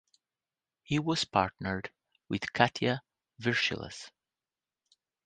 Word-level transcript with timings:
He 0.81 0.97
was 0.97 1.25
partnered 1.25 1.91
with 2.27 2.51
Katya 2.53 3.03
Virshilas. 3.39 4.09